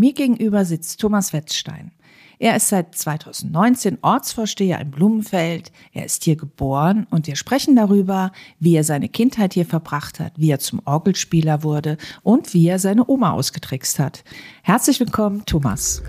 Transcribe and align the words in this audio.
Mir 0.00 0.14
gegenüber 0.14 0.64
sitzt 0.64 0.98
Thomas 0.98 1.34
Wetzstein. 1.34 1.90
Er 2.38 2.56
ist 2.56 2.68
seit 2.68 2.94
2019 2.94 3.98
Ortsvorsteher 4.00 4.80
in 4.80 4.90
Blumenfeld. 4.90 5.70
Er 5.92 6.06
ist 6.06 6.24
hier 6.24 6.36
geboren 6.36 7.06
und 7.10 7.26
wir 7.26 7.36
sprechen 7.36 7.76
darüber, 7.76 8.32
wie 8.58 8.76
er 8.76 8.82
seine 8.82 9.10
Kindheit 9.10 9.52
hier 9.52 9.66
verbracht 9.66 10.18
hat, 10.18 10.32
wie 10.38 10.50
er 10.50 10.58
zum 10.58 10.80
Orgelspieler 10.86 11.62
wurde 11.64 11.98
und 12.22 12.54
wie 12.54 12.66
er 12.66 12.78
seine 12.78 13.10
Oma 13.10 13.32
ausgetrickst 13.32 13.98
hat. 13.98 14.24
Herzlich 14.62 15.00
willkommen, 15.00 15.44
Thomas. 15.44 16.02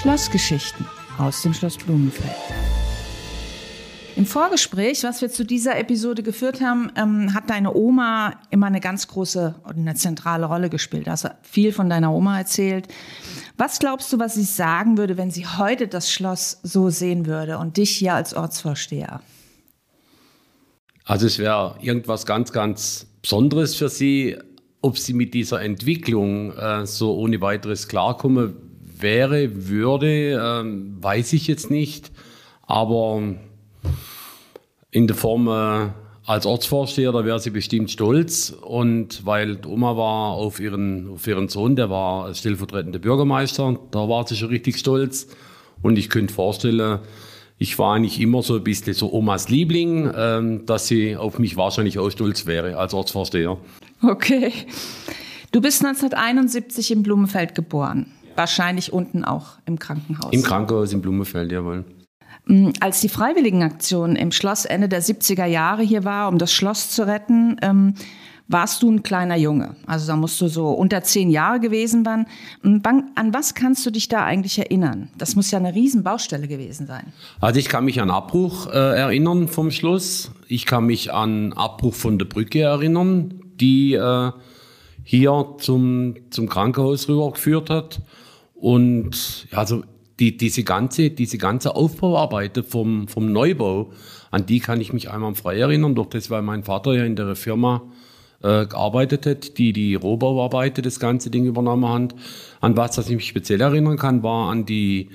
Schlossgeschichten 0.00 0.84
aus 1.16 1.42
dem 1.42 1.54
Schloss 1.54 1.76
Blumenfeld. 1.76 2.61
Im 4.14 4.26
Vorgespräch, 4.26 5.04
was 5.04 5.22
wir 5.22 5.30
zu 5.30 5.44
dieser 5.44 5.78
Episode 5.78 6.22
geführt 6.22 6.60
haben, 6.60 6.92
ähm, 6.96 7.32
hat 7.32 7.48
deine 7.48 7.74
Oma 7.74 8.34
immer 8.50 8.66
eine 8.66 8.80
ganz 8.80 9.08
große 9.08 9.54
und 9.64 9.78
eine 9.78 9.94
zentrale 9.94 10.46
Rolle 10.46 10.68
gespielt. 10.68 11.06
Du 11.06 11.10
hast 11.10 11.28
viel 11.42 11.72
von 11.72 11.88
deiner 11.88 12.12
Oma 12.12 12.38
erzählt. 12.38 12.88
Was 13.56 13.78
glaubst 13.78 14.12
du, 14.12 14.18
was 14.18 14.34
sie 14.34 14.42
sagen 14.42 14.98
würde, 14.98 15.16
wenn 15.16 15.30
sie 15.30 15.46
heute 15.46 15.88
das 15.88 16.12
Schloss 16.12 16.58
so 16.62 16.90
sehen 16.90 17.26
würde 17.26 17.56
und 17.56 17.78
dich 17.78 17.90
hier 17.90 18.14
als 18.14 18.34
Ortsvorsteher? 18.34 19.20
Also 21.04 21.26
es 21.26 21.38
wäre 21.38 21.76
irgendwas 21.80 22.26
ganz, 22.26 22.52
ganz 22.52 23.06
Besonderes 23.22 23.74
für 23.74 23.88
sie, 23.88 24.36
ob 24.82 24.98
sie 24.98 25.14
mit 25.14 25.32
dieser 25.32 25.62
Entwicklung 25.62 26.52
äh, 26.52 26.86
so 26.86 27.16
ohne 27.16 27.40
weiteres 27.40 27.88
klarkommen 27.88 28.56
wäre, 28.98 29.68
würde, 29.68 30.32
äh, 30.32 31.02
weiß 31.02 31.32
ich 31.32 31.46
jetzt 31.46 31.70
nicht. 31.70 32.12
Aber 32.62 33.22
in 34.92 35.06
der 35.08 35.16
Form 35.16 35.48
äh, 35.48 35.90
als 36.24 36.46
Ortsvorsteher, 36.46 37.10
da 37.10 37.24
wäre 37.24 37.40
sie 37.40 37.50
bestimmt 37.50 37.90
stolz. 37.90 38.50
Und 38.50 39.26
weil 39.26 39.58
Oma 39.66 39.96
war 39.96 40.32
auf 40.34 40.60
ihren, 40.60 41.10
auf 41.14 41.26
ihren 41.26 41.48
Sohn, 41.48 41.74
der 41.74 41.90
war 41.90 42.32
stellvertretender 42.34 43.00
Bürgermeister, 43.00 43.78
da 43.90 44.08
war 44.08 44.26
sie 44.28 44.36
schon 44.36 44.50
richtig 44.50 44.78
stolz. 44.78 45.26
Und 45.80 45.98
ich 45.98 46.10
könnte 46.10 46.32
vorstellen, 46.32 47.00
ich 47.58 47.78
war 47.78 47.96
eigentlich 47.96 48.20
immer 48.20 48.42
so 48.42 48.54
ein 48.54 48.62
bisschen 48.62 48.94
so 48.94 49.12
Omas 49.12 49.48
Liebling, 49.48 50.12
ähm, 50.14 50.66
dass 50.66 50.86
sie 50.86 51.16
auf 51.16 51.38
mich 51.38 51.56
wahrscheinlich 51.56 51.98
auch 51.98 52.10
stolz 52.10 52.46
wäre 52.46 52.76
als 52.76 52.94
Ortsvorsteher. 52.94 53.58
Okay. 54.02 54.52
Du 55.52 55.60
bist 55.60 55.84
1971 55.84 56.90
in 56.92 57.02
Blumenfeld 57.02 57.54
geboren. 57.54 58.06
Wahrscheinlich 58.36 58.92
unten 58.92 59.24
auch 59.24 59.58
im 59.66 59.78
Krankenhaus. 59.78 60.32
Im 60.32 60.42
Krankenhaus 60.42 60.92
in 60.92 61.02
Blumenfeld, 61.02 61.52
jawohl. 61.52 61.84
Als 62.80 63.00
die 63.00 63.08
Freiwilligenaktion 63.08 64.16
im 64.16 64.32
Schloss 64.32 64.64
Ende 64.64 64.88
der 64.88 65.02
70er 65.02 65.46
Jahre 65.46 65.82
hier 65.82 66.04
war, 66.04 66.28
um 66.28 66.38
das 66.38 66.52
Schloss 66.52 66.90
zu 66.90 67.06
retten, 67.06 67.56
ähm, 67.62 67.94
warst 68.48 68.82
du 68.82 68.90
ein 68.90 69.02
kleiner 69.02 69.36
Junge. 69.36 69.76
Also 69.86 70.06
da 70.06 70.16
musst 70.16 70.40
du 70.40 70.48
so 70.48 70.70
unter 70.70 71.02
zehn 71.02 71.30
Jahre 71.30 71.60
gewesen 71.60 72.04
sein. 72.04 72.26
An 72.62 73.34
was 73.34 73.54
kannst 73.54 73.84
du 73.86 73.90
dich 73.90 74.08
da 74.08 74.24
eigentlich 74.24 74.58
erinnern? 74.58 75.08
Das 75.16 75.36
muss 75.36 75.50
ja 75.50 75.58
eine 75.58 75.74
Riesenbaustelle 75.74 76.48
gewesen 76.48 76.86
sein. 76.86 77.12
Also 77.40 77.58
ich 77.58 77.68
kann 77.68 77.84
mich 77.84 78.00
an 78.00 78.10
Abbruch 78.10 78.66
äh, 78.66 78.70
erinnern 78.70 79.48
vom 79.48 79.70
Schloss. 79.70 80.32
Ich 80.48 80.66
kann 80.66 80.84
mich 80.84 81.12
an 81.12 81.52
Abbruch 81.54 81.94
von 81.94 82.18
der 82.18 82.26
Brücke 82.26 82.60
erinnern, 82.60 83.40
die 83.60 83.94
äh, 83.94 84.32
hier 85.04 85.54
zum, 85.58 86.14
zum 86.30 86.48
Krankenhaus 86.48 87.08
rübergeführt 87.08 87.70
hat. 87.70 88.02
Und 88.54 89.48
also 89.50 89.82
die, 90.20 90.36
diese, 90.36 90.62
ganze, 90.62 91.10
diese 91.10 91.38
ganze 91.38 91.74
Aufbauarbeit 91.74 92.64
vom, 92.68 93.08
vom 93.08 93.32
Neubau, 93.32 93.92
an 94.30 94.46
die 94.46 94.60
kann 94.60 94.80
ich 94.80 94.92
mich 94.92 95.10
einmal 95.10 95.34
frei 95.34 95.58
erinnern, 95.58 95.94
durch 95.94 96.08
das, 96.08 96.30
weil 96.30 96.42
mein 96.42 96.64
Vater 96.64 96.94
ja 96.94 97.04
in 97.04 97.16
der 97.16 97.36
Firma 97.36 97.82
äh, 98.42 98.66
gearbeitet 98.66 99.26
hat, 99.26 99.58
die 99.58 99.72
die 99.72 99.94
Rohbauarbeiten, 99.94 100.82
das 100.82 101.00
ganze 101.00 101.30
Ding 101.30 101.46
übernommen 101.46 101.88
hat. 101.88 102.14
An 102.60 102.76
was 102.76 102.96
das 102.96 103.08
ich 103.08 103.16
mich 103.16 103.28
speziell 103.28 103.60
erinnern 103.60 103.96
kann, 103.96 104.22
war 104.22 104.50
an 104.50 104.66
die, 104.66 105.10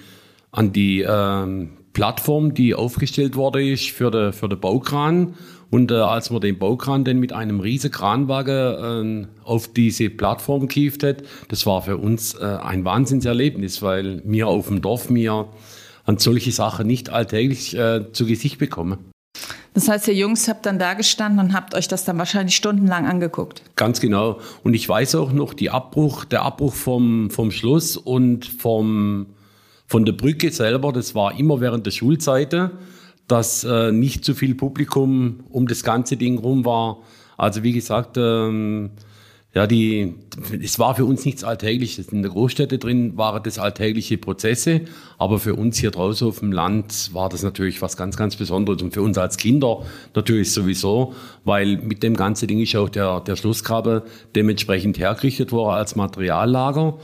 an 0.51 0.71
die 0.71 1.05
ähm, 1.07 1.76
Plattform, 1.97 2.53
die 2.53 2.75
aufgestellt 2.75 3.35
wurde 3.35 3.67
ist 3.67 3.89
für 3.89 4.11
den 4.11 4.31
für 4.31 4.47
de 4.47 4.55
Baukran 4.55 5.33
und 5.71 5.89
äh, 5.89 5.95
als 5.95 6.29
man 6.29 6.41
den 6.41 6.59
Baukran 6.59 7.03
dann 7.03 7.17
mit 7.17 7.33
einem 7.33 7.59
riesen 7.59 7.89
Kranwagen 7.89 9.23
äh, 9.23 9.27
auf 9.43 9.73
diese 9.73 10.11
Plattform 10.11 10.67
kieft 10.67 11.01
hat, 11.01 11.23
das 11.47 11.65
war 11.65 11.81
für 11.81 11.97
uns 11.97 12.35
äh, 12.35 12.45
ein 12.45 12.85
Wahnsinnserlebnis, 12.85 13.81
weil 13.81 14.21
wir 14.25 14.45
auf 14.47 14.67
dem 14.67 14.83
Dorf 14.83 15.09
mir 15.09 15.47
an 16.05 16.19
solche 16.19 16.51
Sachen 16.51 16.85
nicht 16.85 17.09
alltäglich 17.09 17.75
äh, 17.75 18.11
zu 18.13 18.27
Gesicht 18.27 18.59
bekommen. 18.59 18.99
Das 19.73 19.89
heißt, 19.89 20.07
ihr 20.07 20.13
Jungs 20.13 20.47
habt 20.47 20.67
dann 20.67 20.77
da 20.77 20.93
gestanden 20.93 21.43
und 21.43 21.53
habt 21.55 21.73
euch 21.73 21.87
das 21.87 22.05
dann 22.05 22.19
wahrscheinlich 22.19 22.55
stundenlang 22.55 23.07
angeguckt. 23.07 23.63
Ganz 23.75 23.99
genau. 23.99 24.39
Und 24.63 24.75
ich 24.75 24.87
weiß 24.87 25.15
auch 25.15 25.31
noch, 25.31 25.55
die 25.55 25.71
Abbruch, 25.71 26.25
der 26.25 26.43
Abbruch 26.43 26.75
vom, 26.75 27.31
vom 27.31 27.49
Schluss 27.49 27.97
und 27.97 28.45
vom, 28.45 29.25
von 29.87 30.05
der 30.05 30.13
Brücke 30.13 30.51
selber, 30.51 30.91
das 30.91 31.15
war 31.15 31.39
immer 31.39 31.59
während 31.61 31.85
der 31.85 31.91
Schulzeiten 31.91 32.71
dass 33.27 33.63
äh, 33.63 33.91
nicht 33.91 34.23
zu 34.23 34.33
viel 34.33 34.55
Publikum 34.55 35.43
um 35.49 35.67
das 35.67 35.83
ganze 35.83 36.17
Ding 36.17 36.37
rum 36.37 36.65
war. 36.65 36.99
Also 37.35 37.61
wie 37.61 37.73
gesagt, 37.73 38.17
ähm, 38.17 38.91
ja, 39.53 39.65
die, 39.65 40.13
es 40.61 40.77
war 40.77 40.95
für 40.95 41.05
uns 41.05 41.25
nichts 41.25 41.43
Alltägliches. 41.43 42.09
In 42.09 42.21
der 42.21 42.31
Großstädte 42.31 42.77
drin 42.77 43.17
waren 43.17 43.41
das 43.43 43.59
alltägliche 43.59 44.17
Prozesse, 44.17 44.81
aber 45.17 45.39
für 45.39 45.55
uns 45.55 45.77
hier 45.77 45.91
draußen 45.91 46.27
auf 46.27 46.39
dem 46.39 46.51
Land 46.51 47.13
war 47.13 47.27
das 47.27 47.43
natürlich 47.43 47.81
was 47.81 47.97
ganz, 47.97 48.17
ganz 48.17 48.35
Besonderes 48.35 48.81
und 48.81 48.93
für 48.93 49.01
uns 49.01 49.17
als 49.17 49.37
Kinder 49.37 49.83
natürlich 50.13 50.51
sowieso, 50.51 51.13
weil 51.43 51.77
mit 51.77 52.03
dem 52.03 52.15
ganzen 52.15 52.47
Ding 52.47 52.59
ist 52.59 52.75
auch 52.75 52.89
der, 52.89 53.21
der 53.21 53.35
Schlussgraben 53.35 54.03
dementsprechend 54.35 54.99
hergerichtet 54.99 55.51
worden 55.51 55.75
als 55.75 55.95
Materiallager 55.95 56.99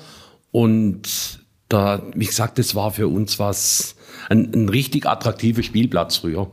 und 0.51 1.42
da, 1.73 2.01
wie 2.13 2.25
gesagt, 2.25 2.59
das 2.59 2.75
war 2.75 2.91
für 2.91 3.07
uns 3.07 3.39
was, 3.39 3.95
ein, 4.29 4.51
ein 4.53 4.69
richtig 4.69 5.07
attraktiver 5.07 5.63
Spielplatz 5.63 6.17
früher. 6.17 6.49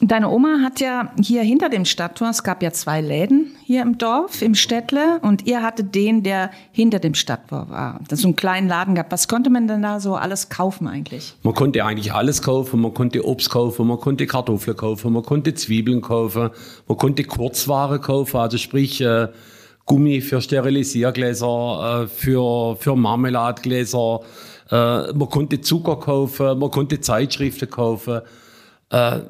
Deine 0.00 0.28
Oma 0.28 0.58
hat 0.60 0.80
ja 0.80 1.12
hier 1.20 1.42
hinter 1.42 1.68
dem 1.68 1.84
Stadttor, 1.84 2.28
es 2.28 2.42
gab 2.42 2.62
ja 2.62 2.72
zwei 2.72 3.00
Läden 3.00 3.54
hier 3.64 3.80
im 3.80 3.96
Dorf, 3.96 4.42
im 4.42 4.54
Städtle, 4.54 5.20
und 5.22 5.46
ihr 5.46 5.62
hattet 5.62 5.94
den, 5.94 6.22
der 6.24 6.50
hinter 6.72 6.98
dem 6.98 7.14
Stadttor 7.14 7.70
war. 7.70 8.00
Das 8.08 8.20
so 8.20 8.28
einen 8.28 8.36
kleinen 8.36 8.68
Laden 8.68 8.96
gab. 8.96 9.12
Was 9.12 9.28
konnte 9.28 9.50
man 9.50 9.68
denn 9.68 9.82
da 9.82 10.00
so 10.00 10.16
alles 10.16 10.48
kaufen 10.48 10.88
eigentlich? 10.88 11.36
Man 11.42 11.54
konnte 11.54 11.84
eigentlich 11.84 12.12
alles 12.12 12.42
kaufen. 12.42 12.80
Man 12.80 12.92
konnte 12.92 13.24
Obst 13.24 13.50
kaufen, 13.50 13.86
man 13.86 13.98
konnte 13.98 14.26
Kartoffeln 14.26 14.76
kaufen, 14.76 15.12
man 15.12 15.22
konnte 15.22 15.54
Zwiebeln 15.54 16.00
kaufen, 16.00 16.50
man 16.88 16.98
konnte 16.98 17.22
Kurzware 17.24 18.00
kaufen, 18.00 18.36
also 18.36 18.58
sprich, 18.58 19.00
äh, 19.00 19.28
Gummi 19.86 20.20
für 20.20 20.40
Sterilisiergläser, 20.40 22.04
äh, 22.04 22.08
für, 22.08 22.76
für 22.76 22.96
Marmeladgläser. 22.96 24.20
Äh, 24.70 25.12
man 25.12 25.28
konnte 25.28 25.60
Zucker 25.60 25.96
kaufen, 25.96 26.58
man 26.58 26.70
konnte 26.70 27.00
Zeitschriften 27.00 27.68
kaufen. 27.68 28.22
Äh, 28.90 29.20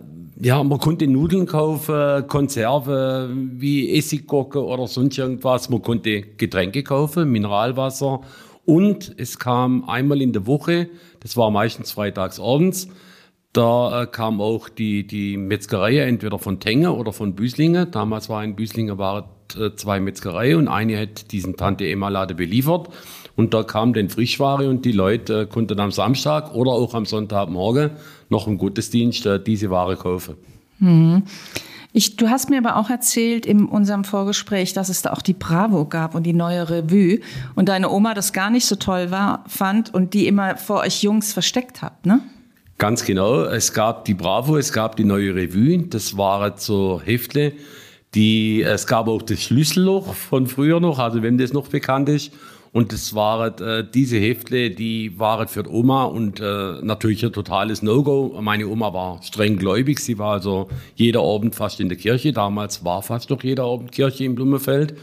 ja, 0.41 0.63
man 0.63 0.79
konnte 0.79 1.07
Nudeln 1.07 1.47
kaufen, 1.47 2.27
Konserve 2.27 3.31
wie 3.35 3.97
Essiggurke 3.97 4.65
oder 4.65 4.87
sonst 4.87 5.19
irgendwas. 5.19 5.69
Man 5.71 5.83
konnte 5.83 6.23
Getränke 6.23 6.83
kaufen, 6.83 7.31
Mineralwasser. 7.31 8.21
Und 8.65 9.15
es 9.19 9.39
kam 9.39 9.89
einmal 9.89 10.23
in 10.23 10.33
der 10.33 10.47
Woche, 10.47 10.89
das 11.21 11.37
war 11.37 11.51
meistens 11.51 11.93
freitags 11.93 12.41
abends, 12.41 12.89
da 13.53 14.07
kam 14.11 14.41
auch 14.41 14.69
die, 14.69 15.07
die 15.07 15.37
Metzgerei 15.37 15.99
entweder 15.99 16.39
von 16.39 16.59
Tenge 16.59 16.93
oder 16.93 17.13
von 17.13 17.35
Büslinge. 17.35 17.87
Damals 17.87 18.29
war 18.29 18.43
in 18.43 18.57
Büslinge 18.57 18.99
war 18.99 19.34
äh, 19.59 19.75
zwei 19.77 20.01
Metzgerei 20.01 20.57
und 20.57 20.69
eine 20.69 21.01
hat 21.01 21.33
diesen 21.33 21.57
Tante 21.57 21.87
Emma 21.89 22.09
Lade 22.09 22.35
beliefert. 22.35 22.89
Und 23.37 23.53
da 23.53 23.65
kam 23.65 23.93
dann 23.93 24.09
Frischware 24.09 24.69
und 24.69 24.85
die 24.85 24.93
Leute 24.93 25.43
äh, 25.43 25.47
konnten 25.47 25.81
am 25.81 25.91
Samstag 25.91 26.55
oder 26.55 26.73
auch 26.73 26.95
am 26.95 27.05
Sonntagmorgen 27.05 27.91
noch 28.29 28.47
im 28.47 28.59
Gottesdienst 28.59 29.27
äh, 29.27 29.43
diese 29.43 29.71
Ware 29.71 29.97
kaufen. 29.97 30.37
Mhm. 30.79 31.25
Ich, 31.97 32.17
du 32.17 32.29
hast 32.29 32.51
mir 32.51 32.59
aber 32.59 32.77
auch 32.77 32.91
erzählt 32.91 33.47
in 33.47 33.67
unserem 33.67 34.03
Vorgespräch, 34.03 34.73
dass 34.73 34.89
es 34.89 35.03
da 35.03 35.13
auch 35.13 35.23
die 35.23 35.33
Bravo 35.33 35.85
gab 35.85 36.17
und 36.17 36.25
die 36.25 36.33
neue 36.33 36.69
Revue 36.69 37.21
und 37.55 37.69
deine 37.69 37.89
Oma 37.89 38.15
das 38.15 38.33
gar 38.33 38.51
nicht 38.51 38.67
so 38.67 38.75
toll 38.75 39.13
war, 39.13 39.45
fand 39.47 39.95
und 39.95 40.13
die 40.13 40.27
immer 40.27 40.57
vor 40.57 40.81
euch 40.81 41.05
Jungs 41.05 41.33
versteckt 41.33 41.83
habt, 41.83 42.05
ne? 42.05 42.21
Ganz 42.79 43.05
genau. 43.05 43.45
Es 43.45 43.73
gab 43.73 44.05
die 44.05 44.15
Bravo, 44.15 44.57
es 44.57 44.73
gab 44.73 44.97
die 44.97 45.05
neue 45.05 45.35
Revue. 45.37 45.87
Das 45.87 46.17
waren 46.17 46.55
so 46.57 47.01
Heftle. 47.05 47.53
Die, 48.15 48.63
es 48.63 48.87
gab 48.87 49.09
auch 49.09 49.23
das 49.23 49.43
Schlüsselloch 49.43 50.15
von 50.15 50.47
früher 50.47 50.81
noch, 50.81 50.99
also 50.99 51.23
wenn 51.23 51.39
das 51.39 51.53
noch 51.53 51.69
bekannt 51.69 52.09
ist. 52.09 52.33
Und 52.75 52.93
das 52.93 53.15
waren 53.15 53.57
äh, 53.63 53.85
diese 53.89 54.19
Heftle, 54.19 54.71
die 54.71 55.17
waren 55.17 55.47
für 55.47 55.63
die 55.63 55.71
Oma 55.71 56.05
und 56.05 56.41
äh, 56.41 56.81
natürlich 56.83 57.25
ein 57.25 57.33
totales 57.33 57.83
No-Go. 57.83 58.37
Meine 58.41 58.67
Oma 58.67 58.93
war 58.93 59.23
streng 59.23 59.59
gläubig, 59.59 60.01
sie 60.01 60.19
war 60.19 60.33
also 60.33 60.69
jeder 60.97 61.23
Abend 61.23 61.55
fast 61.55 61.79
in 61.79 61.89
der 61.89 61.97
Kirche. 61.97 62.33
Damals 62.33 62.85
war 62.85 63.03
fast 63.03 63.31
doch 63.31 63.45
jeder 63.45 63.63
Abend 63.63 63.93
Kirche 63.93 64.25
im 64.25 64.35
Blumenfeld. 64.35 64.97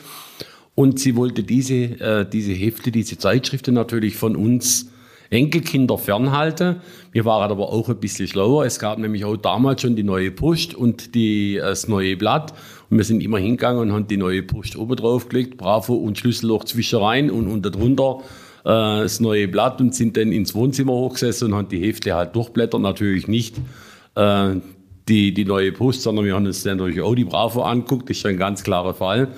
Und 0.75 0.99
sie 0.99 1.15
wollte 1.15 1.43
diese, 1.43 1.75
äh, 1.75 2.29
diese 2.29 2.51
Hefte, 2.51 2.91
diese 2.91 3.17
Zeitschriften 3.17 3.73
natürlich 3.73 4.17
von 4.17 4.35
uns 4.35 4.91
Enkelkinder 5.31 5.97
fernhalte. 5.97 6.81
Wir 7.11 7.25
waren 7.25 7.49
aber 7.49 7.69
auch 7.69 7.89
ein 7.89 7.99
bisschen 7.99 8.27
schlauer. 8.27 8.65
Es 8.65 8.79
gab 8.79 8.99
nämlich 8.99 9.25
auch 9.25 9.37
damals 9.37 9.81
schon 9.81 9.95
die 9.95 10.03
neue 10.03 10.29
Post 10.29 10.75
und 10.75 11.15
die, 11.15 11.55
das 11.55 11.87
neue 11.87 12.17
Blatt. 12.17 12.53
Und 12.89 12.97
wir 12.97 13.05
sind 13.05 13.23
immer 13.23 13.39
hingegangen 13.39 13.81
und 13.81 13.93
haben 13.93 14.07
die 14.07 14.17
neue 14.17 14.43
Post 14.43 14.75
oben 14.75 14.97
drauf 14.97 15.29
gelegt, 15.29 15.57
Bravo 15.57 15.95
und 15.95 16.17
Schlüsselloch 16.17 16.65
zwischen 16.65 16.99
rein 16.99 17.31
und 17.31 17.47
unter 17.47 17.71
drunter 17.71 18.19
äh, 18.65 19.03
das 19.03 19.21
neue 19.21 19.47
Blatt 19.47 19.79
und 19.79 19.95
sind 19.95 20.17
dann 20.17 20.33
ins 20.33 20.53
Wohnzimmer 20.53 20.91
hochgesessen 20.91 21.47
und 21.47 21.57
haben 21.57 21.69
die 21.69 21.79
Hefte 21.79 22.13
halt 22.13 22.35
durchblättert. 22.35 22.81
Natürlich 22.81 23.29
nicht 23.29 23.55
äh, 24.15 24.55
die, 25.07 25.33
die 25.33 25.45
neue 25.45 25.71
Post, 25.71 26.01
sondern 26.01 26.25
wir 26.25 26.35
haben 26.35 26.45
uns 26.45 26.63
dann 26.63 26.77
natürlich 26.77 27.01
auch 27.01 27.15
die 27.15 27.23
Bravo 27.23 27.63
anguckt. 27.63 28.09
Das 28.09 28.17
ist 28.17 28.25
ein 28.25 28.37
ganz 28.37 28.63
klarer 28.63 28.93
Fall. 28.93 29.29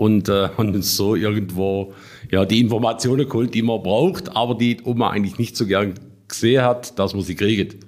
Und 0.00 0.30
äh, 0.30 0.48
haben 0.56 0.74
uns 0.74 0.96
so 0.96 1.14
irgendwo 1.14 1.92
ja, 2.30 2.46
die 2.46 2.58
Informationen 2.58 3.28
geholt, 3.28 3.52
die 3.52 3.60
man 3.60 3.82
braucht, 3.82 4.34
aber 4.34 4.54
die 4.54 4.78
Oma 4.82 5.10
eigentlich 5.10 5.36
nicht 5.36 5.58
so 5.58 5.66
gern 5.66 5.92
gesehen 6.26 6.62
hat, 6.62 6.98
dass 6.98 7.12
man 7.12 7.22
sie 7.22 7.34
kriegt. 7.34 7.84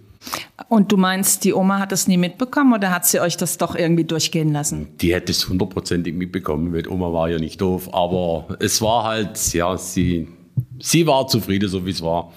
Und 0.69 0.93
du 0.93 0.99
meinst, 0.99 1.43
die 1.45 1.55
Oma 1.55 1.79
hat 1.79 1.91
das 1.91 2.09
nie 2.09 2.19
mitbekommen 2.19 2.75
oder 2.75 2.91
hat 2.91 3.07
sie 3.07 3.19
euch 3.19 3.39
das 3.39 3.57
doch 3.57 3.75
irgendwie 3.75 4.05
durchgehen 4.05 4.53
lassen? 4.53 4.89
Die 5.01 5.15
hätte 5.15 5.33
es 5.33 5.49
hundertprozentig 5.49 6.15
mitbekommen, 6.15 6.75
weil 6.75 6.87
Oma 6.87 7.13
war 7.15 7.31
ja 7.31 7.39
nicht 7.39 7.61
doof. 7.63 7.89
Aber 7.95 8.59
es 8.61 8.83
war 8.83 9.05
halt, 9.05 9.55
ja, 9.55 9.79
sie, 9.79 10.29
sie 10.81 11.07
war 11.07 11.27
zufrieden, 11.29 11.71
so 11.71 11.87
wie 11.87 11.91
es 11.91 12.03
war. 12.03 12.31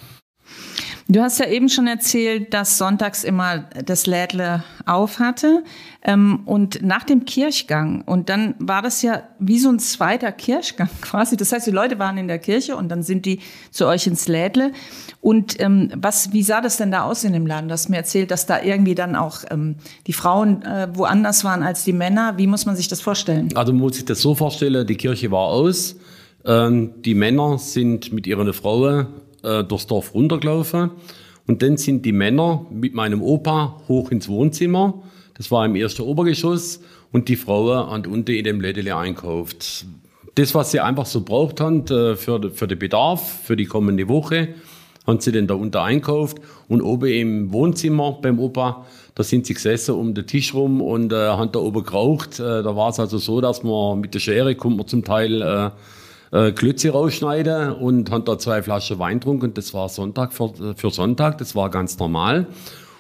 Du 1.08 1.22
hast 1.22 1.40
ja 1.40 1.48
eben 1.48 1.70
schon 1.70 1.86
erzählt, 1.86 2.52
dass 2.56 2.80
sonntags 2.80 3.24
immer 3.24 3.60
das 3.86 4.08
Lädle 4.08 4.64
auf 4.88 5.20
hatte 5.20 5.64
ähm, 6.02 6.42
und 6.46 6.82
nach 6.82 7.04
dem 7.04 7.26
Kirchgang. 7.26 8.02
Und 8.02 8.30
dann 8.30 8.56
war 8.58 8.82
das 8.82 9.04
ja 9.04 9.22
wie 9.38 9.60
so 9.60 9.70
ein 9.70 9.78
zweiter 9.78 10.32
Kirchgang 10.32 10.90
quasi. 11.02 11.38
Das 11.38 11.52
heißt, 11.52 11.68
die 11.68 11.72
Leute 11.72 12.00
waren 12.00 12.18
in 12.18 12.28
der 12.28 12.40
Kirche 12.40 12.76
und 12.76 12.90
dann 12.90 13.04
sind 13.04 13.28
die 13.28 13.40
zu 13.70 13.86
euch 13.86 14.08
ins 14.08 14.28
Lädle. 14.28 14.72
Und 15.22 15.60
ähm, 15.62 15.92
was, 15.96 16.34
wie 16.34 16.42
sah 16.42 16.60
das 16.60 16.78
denn 16.78 16.90
da 16.90 17.04
aus 17.04 17.24
in 17.24 17.34
dem 17.34 17.46
Laden? 17.46 17.68
Du 17.68 17.74
hast 17.74 17.88
mir 17.88 17.98
erzählt, 17.98 18.32
dass 18.32 18.48
da 18.48 18.64
irgendwie 18.64 18.96
dann 18.96 19.16
auch 19.16 19.44
ähm, 19.52 19.76
die 20.08 20.14
Frauen 20.14 20.64
äh, 20.64 20.88
woanders 20.92 21.44
waren 21.44 21.62
als 21.62 21.84
die 21.84 21.94
Männer. 21.94 22.34
Wie 22.38 22.48
muss 22.48 22.66
man 22.66 22.76
sich 22.76 22.88
das 22.88 23.02
vorstellen? 23.02 23.50
Also 23.54 23.74
man 23.74 23.82
muss 23.82 23.98
sich 23.98 24.06
das 24.06 24.22
so 24.22 24.34
vorstellen, 24.34 24.88
die 24.88 24.96
Kirche 24.96 25.30
war 25.30 25.50
aus. 25.50 25.96
Die 26.48 27.16
Männer 27.16 27.58
sind 27.58 28.14
mit 28.14 28.28
ihren 28.28 28.54
Frauen 28.54 29.08
äh, 29.46 29.64
durchs 29.64 29.88
Dorf 29.88 30.14
runtergelaufen. 30.14 30.92
Und 31.48 31.62
dann 31.62 31.78
sind 31.78 32.06
die 32.06 32.12
Männer 32.12 32.66
mit 32.72 32.94
meinem 32.94 33.22
Opa 33.22 33.82
hoch 33.88 34.12
ins 34.12 34.28
Wohnzimmer. 34.28 35.04
Das 35.36 35.52
war 35.52 35.66
im 35.66 35.76
ersten 35.76 36.02
Obergeschoss. 36.02 36.82
Und 37.12 37.30
die 37.30 37.36
Frauen 37.36 37.90
haben 37.90 38.06
unten 38.12 38.32
in 38.32 38.44
dem 38.44 38.62
Lädele 38.62 38.96
einkauft. 38.96 39.86
Das, 40.36 40.54
was 40.54 40.72
sie 40.72 40.80
einfach 40.80 41.06
so 41.06 41.22
braucht 41.22 41.62
haben 41.62 41.86
äh, 41.88 42.16
für, 42.16 42.52
für 42.52 42.68
den 42.68 42.80
Bedarf, 42.80 43.44
für 43.44 43.56
die 43.56 43.66
kommende 43.66 44.10
Woche, 44.10 44.50
haben 45.08 45.20
sie 45.20 45.32
dann 45.32 45.48
da 45.48 45.54
unten 45.54 45.78
einkauft. 45.78 46.38
Und 46.68 46.82
oben 46.82 47.10
im 47.10 47.54
Wohnzimmer 47.54 48.18
beim 48.22 48.40
Opa, 48.40 48.86
da 49.14 49.24
sind 49.24 49.46
sie 49.46 49.54
gesessen 49.54 49.96
um 49.96 50.14
den 50.14 50.28
Tisch 50.28 50.54
rum 50.54 50.82
und 50.82 51.14
äh, 51.14 51.16
haben 51.16 51.52
da 51.52 51.60
oben 51.60 51.84
geraucht. 51.84 52.40
Äh, 52.40 52.64
da 52.64 52.76
war 52.76 52.90
es 52.90 53.00
also 53.00 53.18
so, 53.18 53.40
dass 53.40 53.64
man 53.64 54.02
mit 54.02 54.14
der 54.14 54.20
Schere 54.20 54.56
kommt 54.56 54.78
man 54.78 54.88
zum 54.88 55.06
Teil 55.06 55.42
äh, 55.42 55.70
äh, 56.32 56.52
Klötze 56.52 56.92
rausschneiden 56.92 57.74
und 57.74 58.12
haben 58.12 58.26
da 58.26 58.38
zwei 58.38 58.62
Flaschen 58.62 59.00
Wein 59.00 59.20
getrunken. 59.20 59.54
Das 59.54 59.74
war 59.74 59.90
Sonntag 59.90 60.34
für, 60.34 60.76
für 60.76 60.92
Sonntag, 60.92 61.38
das 61.38 61.56
war 61.56 61.70
ganz 61.70 61.98
normal. 62.00 62.48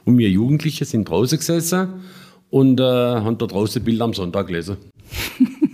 Und 0.05 0.17
wir 0.17 0.29
Jugendliche 0.29 0.85
sind 0.85 1.09
draußen 1.09 1.37
gesessen 1.37 2.01
und 2.49 2.79
äh, 2.79 2.83
haben 2.83 3.37
da 3.37 3.47
draußen 3.47 3.83
Bilder 3.83 4.05
am 4.05 4.13
Sonntag 4.13 4.47
gelesen. 4.47 4.77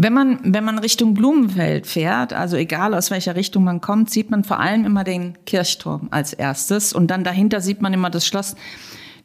Wenn 0.00 0.12
man, 0.12 0.38
wenn 0.44 0.64
man 0.64 0.78
Richtung 0.78 1.12
Blumenfeld 1.14 1.88
fährt, 1.88 2.32
also 2.32 2.56
egal 2.56 2.94
aus 2.94 3.10
welcher 3.10 3.34
Richtung 3.34 3.64
man 3.64 3.80
kommt, 3.80 4.10
sieht 4.10 4.30
man 4.30 4.44
vor 4.44 4.60
allem 4.60 4.84
immer 4.84 5.02
den 5.02 5.36
Kirchturm 5.44 6.06
als 6.12 6.32
erstes 6.32 6.92
und 6.92 7.08
dann 7.08 7.24
dahinter 7.24 7.60
sieht 7.60 7.82
man 7.82 7.92
immer 7.92 8.08
das 8.08 8.24
Schloss. 8.24 8.54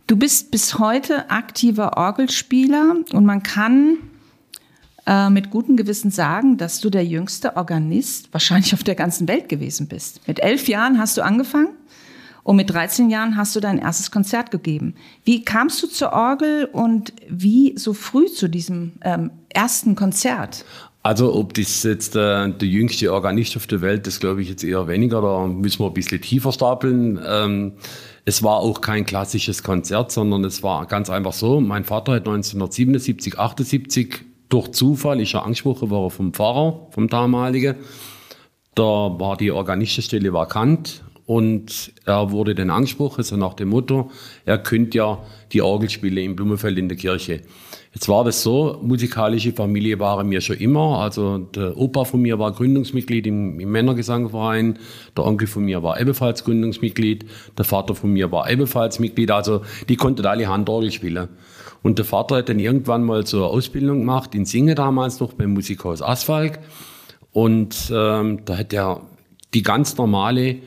Du 0.07 0.17
bist 0.17 0.49
bis 0.49 0.79
heute 0.79 1.29
aktiver 1.29 1.95
Orgelspieler 1.97 2.95
und 3.13 3.23
man 3.23 3.43
kann 3.43 3.97
äh, 5.05 5.29
mit 5.29 5.49
gutem 5.49 5.75
Gewissen 5.77 6.11
sagen, 6.11 6.57
dass 6.57 6.79
du 6.79 6.89
der 6.89 7.05
jüngste 7.05 7.55
Organist 7.57 8.29
wahrscheinlich 8.31 8.73
auf 8.73 8.83
der 8.83 8.95
ganzen 8.95 9.27
Welt 9.27 9.49
gewesen 9.49 9.87
bist. 9.87 10.27
Mit 10.27 10.39
elf 10.39 10.67
Jahren 10.67 10.97
hast 10.99 11.17
du 11.17 11.21
angefangen 11.23 11.69
und 12.43 12.55
mit 12.55 12.69
13 12.69 13.09
Jahren 13.09 13.37
hast 13.37 13.55
du 13.55 13.59
dein 13.59 13.79
erstes 13.79 14.11
Konzert 14.11 14.51
gegeben. 14.51 14.95
Wie 15.23 15.43
kamst 15.43 15.81
du 15.81 15.87
zur 15.87 16.13
Orgel 16.13 16.65
und 16.71 17.13
wie 17.27 17.73
so 17.77 17.93
früh 17.93 18.27
zu 18.27 18.47
diesem 18.49 18.93
ähm, 19.01 19.31
ersten 19.49 19.95
Konzert? 19.95 20.65
Also 21.01 21.35
ob 21.35 21.53
das 21.53 21.83
jetzt 21.83 22.15
äh, 22.15 22.49
der 22.49 22.67
jüngste 22.67 23.11
Organist 23.11 23.57
auf 23.57 23.67
der 23.67 23.81
Welt, 23.81 24.07
das 24.07 24.21
glaube 24.21 24.41
ich 24.41 24.47
jetzt 24.47 24.63
eher 24.63 24.87
weniger, 24.87 25.21
da 25.21 25.47
müssen 25.47 25.79
wir 25.79 25.87
ein 25.87 25.93
bisschen 25.93 26.21
tiefer 26.21 26.53
stapeln. 26.53 27.19
Ähm, 27.25 27.73
es 28.23 28.41
war 28.41 28.57
auch 28.57 28.79
kein 28.79 29.05
klassisches 29.05 29.63
Konzert, 29.63 30.13
sondern 30.13 30.45
es 30.45 30.63
war 30.63 30.85
ganz 30.85 31.09
einfach 31.09 31.33
so, 31.33 31.59
mein 31.59 31.83
Vater 31.83 32.13
hat 32.13 32.21
1977, 32.21 33.37
78 33.37 34.32
durch 34.53 34.71
Zufall 34.71 35.19
ist 35.19 35.33
er 35.33 35.45
angesprochen 35.45 35.89
worden 35.89 36.11
vom 36.11 36.31
Pfarrer, 36.31 36.87
vom 36.91 37.07
damaligen. 37.07 37.75
Da 38.75 38.83
war 38.83 39.35
die 39.35 39.51
Organistenstelle 39.51 40.31
vakant 40.31 41.03
und 41.25 41.93
er 42.05 42.31
wurde 42.31 42.53
dann 42.53 42.69
angesprochen, 42.69 43.23
so 43.23 43.37
nach 43.37 43.53
dem 43.53 43.69
Motto, 43.69 44.11
er 44.45 44.57
könnte 44.57 44.97
ja 44.97 45.23
die 45.53 45.61
Orgel 45.61 45.89
spielen 45.89 46.17
in 46.17 46.35
Blumenfeld 46.35 46.77
in 46.77 46.89
der 46.89 46.97
Kirche. 46.97 47.41
Jetzt 47.93 48.09
war 48.09 48.23
das 48.23 48.41
so, 48.41 48.79
musikalische 48.81 49.53
Familie 49.53 49.99
waren 49.99 50.27
mir 50.27 50.41
schon 50.41 50.57
immer. 50.57 50.99
Also 50.99 51.37
der 51.37 51.77
Opa 51.77 52.05
von 52.05 52.21
mir 52.21 52.39
war 52.39 52.51
Gründungsmitglied 52.51 53.27
im, 53.27 53.59
im 53.59 53.71
Männergesangverein, 53.71 54.79
der 55.15 55.25
Onkel 55.25 55.47
von 55.47 55.63
mir 55.63 55.83
war 55.83 56.01
ebenfalls 56.01 56.43
Gründungsmitglied, 56.43 57.25
der 57.57 57.65
Vater 57.65 57.93
von 57.93 58.11
mir 58.11 58.31
war 58.31 58.49
ebenfalls 58.49 58.99
Mitglied. 58.99 59.29
Also 59.29 59.61
die 59.89 59.95
konnten 59.95 60.25
alle 60.25 60.47
Handorgel 60.47 60.91
spielen. 60.91 61.29
Und 61.83 61.99
der 61.99 62.05
Vater 62.05 62.37
hat 62.37 62.49
dann 62.49 62.59
irgendwann 62.59 63.03
mal 63.03 63.27
so 63.27 63.37
eine 63.37 63.47
Ausbildung 63.47 63.99
gemacht 63.99 64.33
in 64.33 64.45
Singe 64.45 64.73
damals 64.73 65.19
noch 65.19 65.33
beim 65.33 65.53
Musikhaus 65.53 66.01
Asphalt. 66.01 66.59
Und 67.31 67.91
ähm, 67.93 68.39
da 68.45 68.57
hat 68.57 68.73
er 68.73 69.01
die 69.53 69.61
ganz 69.61 69.97
normale, 69.97 70.57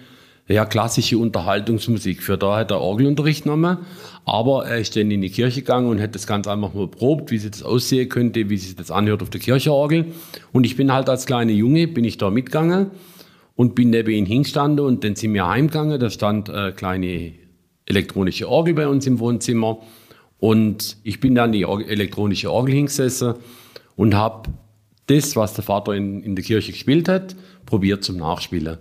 ja, 0.48 0.64
klassische 0.64 1.19
Unterhaltungsmusik. 1.19 2.22
Für 2.22 2.38
da 2.38 2.56
hat 2.56 2.70
er 2.70 2.81
Orgelunterricht 2.81 3.44
genommen. 3.44 3.78
Aber 4.25 4.66
er 4.66 4.78
ist 4.78 4.96
dann 4.96 5.10
in 5.10 5.22
die 5.22 5.31
Kirche 5.31 5.60
gegangen 5.60 5.88
und 5.88 6.00
hat 6.00 6.14
das 6.14 6.26
ganz 6.26 6.46
einfach 6.46 6.72
mal 6.75 6.88
probt, 6.88 7.31
wie 7.31 7.38
sie 7.38 7.50
das 7.50 7.62
aussehen 7.62 8.08
könnte, 8.08 8.48
wie 8.48 8.56
sich 8.56 8.76
das 8.76 8.90
anhört 8.90 9.22
auf 9.22 9.31
der 9.31 9.40
Kircheorgel. 9.40 10.06
Und 10.52 10.64
ich 10.64 10.76
bin 10.76 10.93
halt 10.93 11.08
als 11.08 11.26
kleiner 11.26 11.52
Junge, 11.52 11.88
bin 11.88 12.04
ich 12.04 12.19
da 12.19 12.31
mitgegangen 12.31 12.90
und 13.54 13.75
bin 13.75 13.90
neben 13.90 14.10
ihn 14.10 14.26
hingestanden 14.26 14.84
und 14.84 15.02
dann 15.04 15.16
sind 15.16 15.34
wir 15.34 15.48
heimgegangen. 15.48 15.98
Da 15.98 16.10
stand 16.10 16.50
eine 16.50 16.72
kleine 16.72 17.32
elektronische 17.87 18.49
Orgel 18.49 18.75
bei 18.75 18.88
uns 18.88 19.06
im 19.06 19.19
Wohnzimmer. 19.19 19.78
Und 20.38 20.99
ich 21.02 21.20
bin 21.20 21.34
dann 21.34 21.52
die 21.52 21.62
elektronische 21.62 22.52
Orgel 22.52 22.75
hingesessen 22.75 23.35
und 23.97 24.14
habe 24.14 24.50
das, 25.06 25.35
was 25.37 25.54
der 25.54 25.64
Vater 25.64 25.92
in, 25.92 26.23
in 26.23 26.37
der 26.37 26.44
Kirche 26.44 26.73
gespielt 26.73 27.09
hat, 27.09 27.37
probiert 27.64 28.04
zum 28.04 28.16
Nachspielen. 28.16 28.78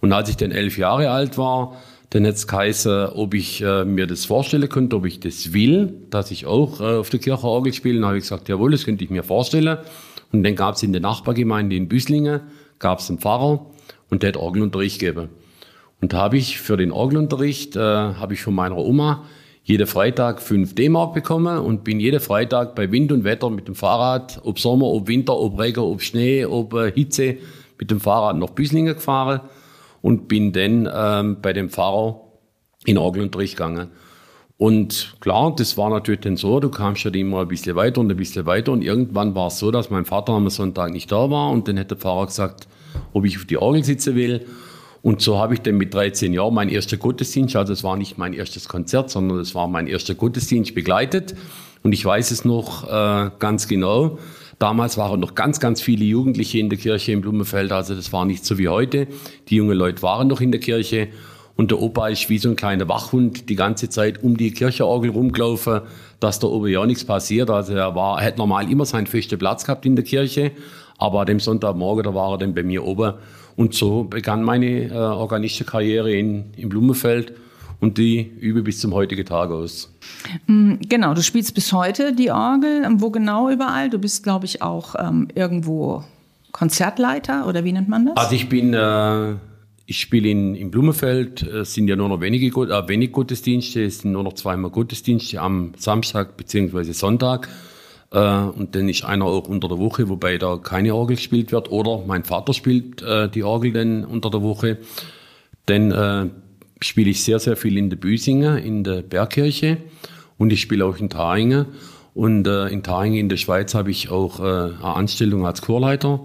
Und 0.00 0.12
als 0.12 0.28
ich 0.28 0.36
dann 0.36 0.52
elf 0.52 0.78
Jahre 0.78 1.10
alt 1.10 1.38
war, 1.38 1.76
dann 2.10 2.26
hat 2.26 2.34
es 2.34 2.46
geheißen, 2.46 3.10
ob 3.10 3.34
ich 3.34 3.60
äh, 3.62 3.84
mir 3.84 4.06
das 4.06 4.24
vorstellen 4.24 4.68
könnte, 4.68 4.96
ob 4.96 5.04
ich 5.04 5.20
das 5.20 5.52
will, 5.52 5.92
dass 6.10 6.30
ich 6.30 6.46
auch 6.46 6.80
äh, 6.80 6.96
auf 6.96 7.10
der 7.10 7.20
Kirche 7.20 7.44
Orgel 7.46 7.72
spiele. 7.72 8.00
Dann 8.00 8.06
habe 8.06 8.16
ich 8.16 8.24
gesagt, 8.24 8.48
jawohl, 8.48 8.70
das 8.70 8.84
könnte 8.84 9.04
ich 9.04 9.10
mir 9.10 9.22
vorstellen. 9.22 9.78
Und 10.32 10.42
dann 10.42 10.54
gab 10.54 10.76
es 10.76 10.82
in 10.82 10.92
der 10.92 11.02
Nachbargemeinde 11.02 11.76
in 11.76 11.88
Büslingen, 11.88 12.40
gab 12.78 13.00
es 13.00 13.10
einen 13.10 13.18
Pfarrer 13.18 13.66
und 14.08 14.22
der 14.22 14.28
hat 14.28 14.36
Orgelunterricht 14.36 15.00
gegeben. 15.00 15.28
Und 16.00 16.12
da 16.12 16.18
habe 16.18 16.38
ich 16.38 16.58
für 16.60 16.76
den 16.76 16.92
Orgelunterricht, 16.92 17.76
äh, 17.76 17.80
habe 17.80 18.34
ich 18.34 18.42
von 18.42 18.54
meiner 18.54 18.78
Oma 18.78 19.24
jeden 19.64 19.86
Freitag 19.86 20.40
5 20.40 20.74
D-Mark 20.74 21.12
bekommen 21.12 21.58
und 21.58 21.84
bin 21.84 22.00
jeden 22.00 22.20
Freitag 22.20 22.74
bei 22.74 22.90
Wind 22.90 23.12
und 23.12 23.24
Wetter 23.24 23.50
mit 23.50 23.68
dem 23.68 23.74
Fahrrad, 23.74 24.40
ob 24.44 24.58
Sommer, 24.58 24.86
ob 24.86 25.08
Winter, 25.08 25.36
ob 25.36 25.60
Regen, 25.60 25.80
ob 25.80 26.00
Schnee, 26.00 26.46
ob 26.46 26.72
äh, 26.72 26.90
Hitze, 26.90 27.36
mit 27.78 27.90
dem 27.90 28.00
Fahrrad 28.00 28.36
nach 28.36 28.50
Büslingen 28.50 28.94
gefahren 28.94 29.42
und 30.02 30.28
bin 30.28 30.52
dann 30.52 30.88
ähm, 30.92 31.38
bei 31.40 31.52
dem 31.52 31.70
Fahrer 31.70 32.20
in 32.84 32.98
Orgelunterricht 32.98 33.56
gegangen. 33.56 33.88
Und 34.56 35.14
klar, 35.20 35.54
das 35.54 35.76
war 35.76 35.88
natürlich 35.88 36.20
dann 36.20 36.36
so, 36.36 36.58
du 36.58 36.68
kamst 36.68 37.04
ja 37.04 37.12
immer 37.12 37.42
ein 37.42 37.48
bisschen 37.48 37.76
weiter 37.76 38.00
und 38.00 38.10
ein 38.10 38.16
bisschen 38.16 38.44
weiter 38.44 38.72
und 38.72 38.82
irgendwann 38.82 39.36
war 39.36 39.48
es 39.48 39.58
so, 39.60 39.70
dass 39.70 39.88
mein 39.88 40.04
Vater 40.04 40.32
am 40.32 40.50
Sonntag 40.50 40.90
nicht 40.90 41.12
da 41.12 41.30
war 41.30 41.50
und 41.50 41.68
dann 41.68 41.78
hat 41.78 41.92
der 41.92 41.98
Fahrer 41.98 42.26
gesagt, 42.26 42.66
ob 43.12 43.24
ich 43.24 43.36
auf 43.36 43.44
die 43.44 43.56
Orgel 43.56 43.84
sitzen 43.84 44.16
will. 44.16 44.46
Und 45.00 45.20
so 45.20 45.38
habe 45.38 45.54
ich 45.54 45.60
dann 45.60 45.76
mit 45.76 45.94
13 45.94 46.32
Jahren 46.32 46.54
mein 46.54 46.68
erster 46.68 46.96
Gottesdienst, 46.96 47.54
also 47.54 47.72
es 47.72 47.84
war 47.84 47.96
nicht 47.96 48.18
mein 48.18 48.32
erstes 48.32 48.68
Konzert, 48.68 49.10
sondern 49.10 49.38
es 49.38 49.54
war 49.54 49.68
mein 49.68 49.86
erster 49.86 50.16
Gottesdienst 50.16 50.74
begleitet. 50.74 51.36
Und 51.84 51.92
ich 51.92 52.04
weiß 52.04 52.32
es 52.32 52.44
noch 52.44 52.88
äh, 52.88 53.30
ganz 53.38 53.68
genau. 53.68 54.18
Damals 54.58 54.96
waren 54.96 55.20
noch 55.20 55.34
ganz, 55.34 55.60
ganz 55.60 55.80
viele 55.80 56.04
Jugendliche 56.04 56.58
in 56.58 56.68
der 56.68 56.78
Kirche 56.78 57.12
in 57.12 57.20
Blumenfeld. 57.20 57.70
Also 57.70 57.94
das 57.94 58.12
war 58.12 58.24
nicht 58.24 58.44
so 58.44 58.58
wie 58.58 58.68
heute. 58.68 59.06
Die 59.48 59.56
jungen 59.56 59.76
Leute 59.76 60.02
waren 60.02 60.26
noch 60.26 60.40
in 60.40 60.50
der 60.50 60.60
Kirche. 60.60 61.08
Und 61.56 61.70
der 61.70 61.80
Opa 61.80 62.08
ist 62.08 62.28
wie 62.28 62.38
so 62.38 62.48
ein 62.48 62.56
kleiner 62.56 62.88
Wachhund 62.88 63.48
die 63.48 63.56
ganze 63.56 63.88
Zeit 63.88 64.22
um 64.22 64.36
die 64.36 64.52
Kircheorgel 64.52 65.10
rumgelaufen, 65.10 65.80
dass 66.20 66.38
da 66.38 66.46
oben 66.46 66.68
ja 66.68 66.84
nichts 66.86 67.04
passiert. 67.04 67.50
Also 67.50 67.74
er 67.74 67.94
war, 67.94 68.20
er 68.20 68.26
hat 68.26 68.38
normal 68.38 68.70
immer 68.70 68.84
seinen 68.84 69.06
festen 69.06 69.38
Platz 69.38 69.64
gehabt 69.64 69.86
in 69.86 69.96
der 69.96 70.04
Kirche. 70.04 70.52
Aber 70.98 71.24
dem 71.24 71.38
Sonntagmorgen, 71.38 72.04
da 72.04 72.14
war 72.14 72.32
er 72.32 72.38
dann 72.38 72.54
bei 72.54 72.64
mir 72.64 72.84
oben. 72.84 73.14
Und 73.56 73.74
so 73.74 74.04
begann 74.04 74.42
meine 74.42 74.86
äh, 74.86 74.92
Organistenkarriere 74.94 76.12
in, 76.12 76.52
in 76.56 76.68
Blumenfeld 76.68 77.32
und 77.80 77.98
die 77.98 78.20
übe 78.40 78.62
bis 78.62 78.80
zum 78.80 78.92
heutigen 78.94 79.24
Tag 79.24 79.50
aus. 79.50 79.92
Mm, 80.46 80.74
genau, 80.88 81.14
du 81.14 81.22
spielst 81.22 81.54
bis 81.54 81.72
heute 81.72 82.12
die 82.12 82.30
Orgel. 82.30 82.86
Wo 82.96 83.10
genau 83.10 83.50
überall? 83.50 83.88
Du 83.90 83.98
bist, 83.98 84.22
glaube 84.22 84.46
ich, 84.46 84.62
auch 84.62 84.94
ähm, 84.98 85.28
irgendwo 85.34 86.04
Konzertleiter 86.52 87.46
oder 87.46 87.64
wie 87.64 87.72
nennt 87.72 87.88
man 87.88 88.06
das? 88.06 88.16
Also 88.16 88.34
ich 88.34 88.48
bin, 88.48 88.74
äh, 88.74 89.34
ich 89.86 90.00
spiele 90.00 90.28
in, 90.28 90.54
in 90.54 90.70
Blumenfeld, 90.70 91.42
es 91.42 91.74
sind 91.74 91.88
ja 91.88 91.96
nur 91.96 92.08
noch 92.08 92.20
wenige, 92.20 92.46
äh, 92.46 92.88
wenig 92.88 93.12
Gottesdienste, 93.12 93.84
es 93.84 94.00
sind 94.00 94.12
nur 94.12 94.24
noch 94.24 94.32
zweimal 94.32 94.70
Gottesdienste 94.70 95.40
am 95.40 95.72
Samstag 95.76 96.36
bzw. 96.36 96.92
Sonntag. 96.92 97.48
Äh, 98.10 98.18
und 98.18 98.74
dann 98.74 98.88
ist 98.88 99.04
einer 99.04 99.26
auch 99.26 99.48
unter 99.48 99.68
der 99.68 99.78
Woche, 99.78 100.08
wobei 100.08 100.38
da 100.38 100.56
keine 100.56 100.94
Orgel 100.94 101.16
gespielt 101.16 101.52
wird. 101.52 101.70
Oder 101.70 102.02
mein 102.06 102.24
Vater 102.24 102.54
spielt 102.54 103.02
äh, 103.02 103.28
die 103.28 103.44
Orgel 103.44 103.72
dann 103.72 104.04
unter 104.04 104.30
der 104.30 104.42
Woche. 104.42 104.78
Dann 105.66 105.90
äh, 105.92 106.30
spiele 106.80 107.10
ich 107.10 107.22
sehr, 107.22 107.38
sehr 107.38 107.56
viel 107.56 107.76
in 107.76 107.90
der 107.90 107.96
Büsingen, 107.96 108.58
in 108.58 108.84
der 108.84 109.02
Bergkirche. 109.02 109.78
Und 110.36 110.52
ich 110.52 110.60
spiele 110.60 110.84
auch 110.84 110.98
in 110.98 111.10
Taringen. 111.10 111.66
Und 112.14 112.46
äh, 112.46 112.68
in 112.68 112.82
Taringen 112.82 113.18
in 113.18 113.28
der 113.28 113.36
Schweiz 113.36 113.74
habe 113.74 113.90
ich 113.90 114.10
auch 114.10 114.40
äh, 114.40 114.42
eine 114.42 114.84
Anstellung 114.84 115.46
als 115.46 115.62
Chorleiter 115.62 116.20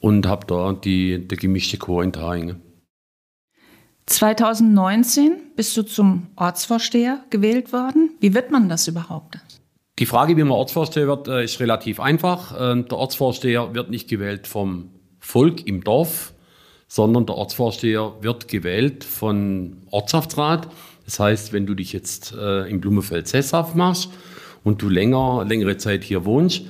und 0.00 0.26
habe 0.26 0.46
da 0.46 0.72
die, 0.72 1.26
der 1.26 1.38
gemischte 1.38 1.78
Chor 1.78 2.02
in 2.02 2.12
Taringen. 2.12 2.60
2019 4.06 5.40
bist 5.56 5.76
du 5.76 5.82
zum 5.82 6.26
Ortsvorsteher 6.36 7.24
gewählt 7.30 7.72
worden. 7.72 8.10
Wie 8.20 8.34
wird 8.34 8.50
man 8.50 8.68
das 8.68 8.88
überhaupt? 8.88 9.38
Die 9.98 10.06
Frage, 10.06 10.36
wie 10.36 10.42
man 10.42 10.52
Ortsvorsteher 10.52 11.06
wird, 11.06 11.28
äh, 11.28 11.44
ist 11.44 11.60
relativ 11.60 12.00
einfach. 12.00 12.54
Ähm, 12.58 12.88
der 12.88 12.98
Ortsvorsteher 12.98 13.74
wird 13.74 13.90
nicht 13.90 14.08
gewählt 14.08 14.46
vom 14.46 14.90
Volk 15.20 15.66
im 15.66 15.84
Dorf, 15.84 16.34
sondern 16.92 17.24
der 17.24 17.36
Ortsvorsteher 17.36 18.12
wird 18.20 18.48
gewählt 18.48 19.02
von 19.02 19.78
Ortschaftsrat. 19.90 20.68
Das 21.06 21.18
heißt, 21.18 21.54
wenn 21.54 21.64
du 21.64 21.74
dich 21.74 21.94
jetzt 21.94 22.34
äh, 22.38 22.68
im 22.68 22.82
Blumenfeld 22.82 23.26
sesshaft 23.28 23.74
machst 23.74 24.10
und 24.62 24.82
du 24.82 24.90
länger, 24.90 25.42
längere 25.48 25.78
Zeit 25.78 26.04
hier 26.04 26.26
wohnst, 26.26 26.66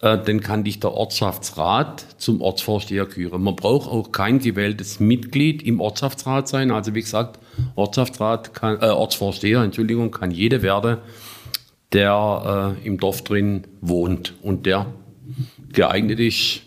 äh, 0.00 0.16
dann 0.16 0.40
kann 0.40 0.64
dich 0.64 0.80
der 0.80 0.92
Ortschaftsrat 0.92 2.02
zum 2.16 2.40
Ortsvorsteher 2.40 3.04
küren. 3.04 3.42
Man 3.42 3.56
braucht 3.56 3.90
auch 3.90 4.10
kein 4.10 4.38
gewähltes 4.38 5.00
Mitglied 5.00 5.62
im 5.62 5.82
Ortschaftsrat 5.82 6.48
sein. 6.48 6.70
Also 6.70 6.94
wie 6.94 7.02
gesagt, 7.02 7.38
Ortschaftsrat 7.74 8.54
kann, 8.54 8.80
äh, 8.80 8.86
Ortsvorsteher, 8.86 9.60
Entschuldigung, 9.60 10.12
kann 10.12 10.30
jeder 10.30 10.62
werden, 10.62 10.96
der 11.92 12.74
äh, 12.80 12.86
im 12.86 12.96
Dorf 12.96 13.22
drin 13.22 13.66
wohnt 13.82 14.32
und 14.40 14.64
der 14.64 14.86
geeignet 15.70 16.20
ist 16.20 16.62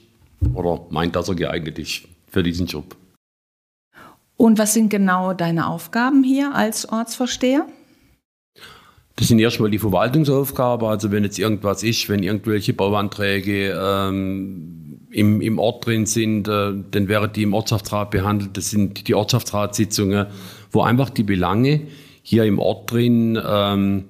oder 0.53 0.81
meint, 0.91 1.15
dass 1.15 1.29
er 1.29 1.34
geeignet 1.36 1.79
ist 1.79 2.11
für 2.31 2.43
diesen 2.43 2.65
Job. 2.65 2.95
Und 4.38 4.57
was 4.57 4.73
sind 4.73 4.89
genau 4.89 5.33
deine 5.33 5.67
Aufgaben 5.67 6.23
hier 6.23 6.55
als 6.55 6.89
Ortsvorsteher? 6.89 7.67
Das 9.17 9.27
sind 9.27 9.38
erstmal 9.38 9.69
die 9.69 9.77
Verwaltungsaufgaben. 9.77 10.88
Also 10.88 11.11
wenn 11.11 11.23
jetzt 11.23 11.38
irgendwas 11.38 11.83
ist, 11.83 12.09
wenn 12.09 12.23
irgendwelche 12.23 12.73
Bauanträge 12.73 13.77
ähm, 13.79 15.01
im, 15.11 15.41
im 15.41 15.59
Ort 15.59 15.85
drin 15.85 16.07
sind, 16.07 16.47
äh, 16.47 16.73
dann 16.89 17.07
wäre 17.07 17.29
die 17.29 17.43
im 17.43 17.53
Ortschaftsrat 17.53 18.09
behandelt. 18.09 18.57
Das 18.57 18.71
sind 18.71 19.07
die 19.07 19.13
Ortschaftsratssitzungen, 19.13 20.27
wo 20.71 20.81
einfach 20.81 21.11
die 21.11 21.23
Belange 21.23 21.81
hier 22.23 22.45
im 22.45 22.57
Ort 22.57 22.91
drin 22.91 23.39
ähm, 23.45 24.05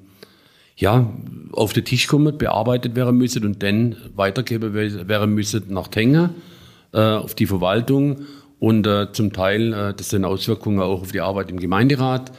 ja, 0.78 1.12
auf 1.52 1.74
den 1.74 1.84
Tisch 1.84 2.08
kommen, 2.08 2.38
bearbeitet 2.38 2.96
werden 2.96 3.18
müssen 3.18 3.46
und 3.46 3.62
dann 3.64 3.98
weitergeben 4.16 4.74
werden 4.74 5.34
müssen 5.34 5.66
nach 5.70 5.90
Tenge 5.90 6.30
äh, 6.30 6.51
auf 6.98 7.36
die 7.36 7.48
Verwaltung 7.48 8.26
und 8.60 8.86
äh, 8.86 9.12
zum 9.12 9.34
Teil 9.34 9.74
äh, 9.74 9.94
das 9.94 10.10
sind 10.10 10.24
Auswirkungen 10.24 10.80
auch 10.80 11.02
auf 11.02 11.12
die 11.12 11.22
Arbeit 11.22 11.50
im 11.50 11.60
Gemeinderat 11.60 12.32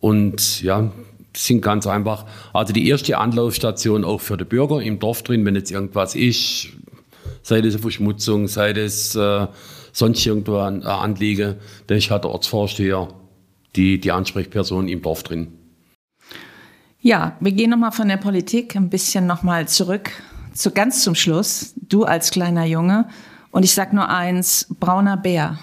und 0.00 0.62
ja, 0.62 0.92
sind 1.34 1.62
ganz 1.62 1.86
einfach. 1.86 2.26
Also 2.52 2.72
die 2.72 2.88
erste 2.88 3.18
Anlaufstation 3.18 4.04
auch 4.04 4.20
für 4.20 4.36
die 4.36 4.44
Bürger 4.44 4.82
im 4.82 4.98
Dorf 4.98 5.22
drin, 5.22 5.44
wenn 5.44 5.54
jetzt 5.54 5.70
irgendwas 5.70 6.14
ist, 6.14 6.68
sei 7.42 7.62
das 7.62 7.74
eine 7.74 7.82
Verschmutzung, 7.82 8.48
sei 8.48 8.72
das 8.72 9.14
äh, 9.14 9.46
sonst 9.92 10.26
irgendwo 10.26 10.58
ein 10.58 10.82
Anliegen, 10.82 11.56
dann 11.86 11.98
ist 11.98 12.10
halt 12.10 12.24
der 12.24 12.30
Ortsvorsteher 12.30 13.08
die, 13.76 13.98
die 13.98 14.12
Ansprechperson 14.12 14.88
im 14.88 15.02
Dorf 15.02 15.22
drin. 15.22 15.48
Ja, 17.00 17.36
wir 17.40 17.52
gehen 17.52 17.70
nochmal 17.70 17.92
von 17.92 18.08
der 18.08 18.16
Politik 18.16 18.76
ein 18.76 18.90
bisschen 18.90 19.26
nochmal 19.26 19.66
zurück, 19.68 20.10
zu 20.52 20.70
ganz 20.70 21.02
zum 21.02 21.14
Schluss. 21.14 21.74
Du 21.76 22.04
als 22.04 22.30
kleiner 22.30 22.64
Junge. 22.64 23.08
Und 23.52 23.64
ich 23.64 23.74
sag 23.74 23.92
nur 23.92 24.08
eins, 24.08 24.66
brauner 24.80 25.16
Bär. 25.16 25.58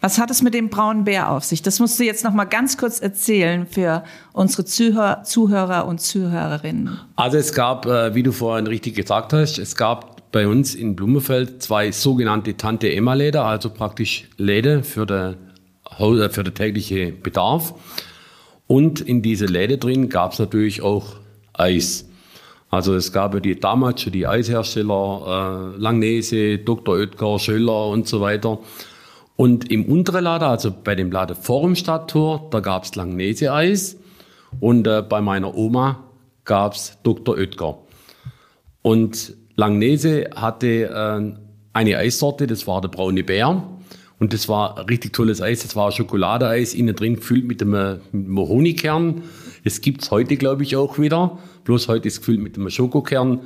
Was 0.00 0.18
hat 0.18 0.30
es 0.30 0.42
mit 0.42 0.54
dem 0.54 0.70
braunen 0.70 1.04
Bär 1.04 1.30
auf 1.30 1.44
sich? 1.44 1.62
Das 1.62 1.80
musst 1.80 1.98
du 2.00 2.04
jetzt 2.04 2.24
nochmal 2.24 2.46
ganz 2.46 2.78
kurz 2.78 2.98
erzählen 2.98 3.66
für 3.66 4.04
unsere 4.32 4.64
Zuhör 4.64 5.22
Zuhörer 5.22 5.86
und 5.86 6.00
Zuhörerinnen. 6.00 6.98
Also 7.14 7.36
es 7.36 7.52
gab, 7.52 7.86
äh, 7.86 8.14
wie 8.14 8.22
du 8.22 8.32
vorhin 8.32 8.66
richtig 8.66 8.94
gesagt 8.94 9.32
hast, 9.32 9.58
es 9.58 9.76
gab 9.76 10.32
bei 10.32 10.48
uns 10.48 10.74
in 10.74 10.96
Blumenfeld 10.96 11.62
zwei 11.62 11.92
sogenannte 11.92 12.56
Tante-Emma-Läder, 12.56 13.44
also 13.44 13.70
praktisch 13.70 14.28
Läden 14.38 14.82
für 14.82 15.06
den, 15.06 15.36
für 15.98 16.44
den 16.44 16.54
täglichen 16.54 17.20
Bedarf. 17.20 17.74
Und 18.66 19.00
in 19.00 19.22
diese 19.22 19.46
Läde 19.46 19.76
drin 19.76 20.08
gab 20.08 20.32
es 20.32 20.38
natürlich 20.38 20.82
auch 20.82 21.16
Eis. 21.52 22.06
Also 22.70 22.94
es 22.94 23.12
gab 23.12 23.40
die, 23.42 23.58
damals 23.58 24.02
schon 24.02 24.12
die 24.12 24.26
Eishersteller, 24.26 25.72
äh, 25.76 25.80
Langnese, 25.80 26.58
Dr. 26.58 26.96
Oetker, 26.96 27.38
Schöller 27.38 27.88
und 27.88 28.08
so 28.08 28.20
weiter. 28.20 28.58
Und 29.36 29.70
im 29.70 29.84
unteren 29.84 30.24
Lader, 30.24 30.48
also 30.48 30.72
bei 30.72 30.94
dem 30.94 31.12
Laden 31.12 31.36
vor 31.36 31.62
dem 31.62 31.76
Stadttor, 31.76 32.48
da 32.50 32.60
gab 32.60 32.84
es 32.84 32.94
Langnese-Eis. 32.94 33.98
Und 34.60 34.86
äh, 34.86 35.02
bei 35.02 35.20
meiner 35.20 35.54
Oma 35.54 36.04
gab 36.44 36.74
es 36.74 36.98
Dr. 37.02 37.36
Oetker. 37.36 37.78
Und 38.82 39.34
Langnese 39.56 40.30
hatte 40.34 40.66
äh, 40.66 41.32
eine 41.72 41.96
Eissorte, 41.98 42.46
das 42.46 42.66
war 42.66 42.80
der 42.80 42.88
braune 42.88 43.22
Bär. 43.22 43.62
Und 44.18 44.32
das 44.32 44.48
war 44.48 44.88
richtig 44.88 45.12
tolles 45.12 45.42
Eis. 45.42 45.62
Das 45.62 45.76
war 45.76 45.92
Schokoladeeis, 45.92 46.72
innen 46.72 46.96
drin 46.96 47.16
gefüllt 47.16 47.44
mit 47.44 47.60
dem, 47.60 47.70
mit 47.70 48.00
dem 48.12 48.38
Honigkern. 48.38 49.22
Das 49.66 49.80
gibt's 49.80 50.12
heute, 50.12 50.36
glaube 50.36 50.62
ich, 50.62 50.76
auch 50.76 50.96
wieder. 50.96 51.40
Bloß 51.64 51.88
heute 51.88 52.06
ist 52.06 52.18
gefüllt 52.18 52.40
mit 52.40 52.54
dem 52.54 52.70
Schokokern. 52.70 53.40